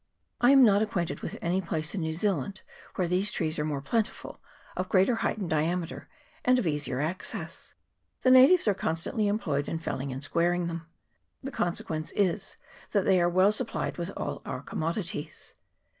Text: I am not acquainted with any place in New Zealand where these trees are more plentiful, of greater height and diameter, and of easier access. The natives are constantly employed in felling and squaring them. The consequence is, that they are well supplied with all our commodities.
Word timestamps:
I 0.39 0.49
am 0.49 0.63
not 0.63 0.81
acquainted 0.81 1.19
with 1.19 1.37
any 1.43 1.61
place 1.61 1.93
in 1.93 2.01
New 2.01 2.15
Zealand 2.15 2.61
where 2.95 3.07
these 3.07 3.31
trees 3.31 3.59
are 3.59 3.63
more 3.65 3.83
plentiful, 3.83 4.41
of 4.75 4.89
greater 4.89 5.17
height 5.17 5.37
and 5.37 5.47
diameter, 5.47 6.09
and 6.43 6.57
of 6.57 6.65
easier 6.65 6.99
access. 7.01 7.75
The 8.23 8.31
natives 8.31 8.67
are 8.67 8.73
constantly 8.73 9.27
employed 9.27 9.67
in 9.67 9.77
felling 9.77 10.11
and 10.11 10.23
squaring 10.23 10.65
them. 10.65 10.87
The 11.43 11.51
consequence 11.51 12.11
is, 12.15 12.57
that 12.93 13.05
they 13.05 13.21
are 13.21 13.29
well 13.29 13.51
supplied 13.51 13.97
with 13.99 14.09
all 14.17 14.41
our 14.43 14.63
commodities. 14.63 15.53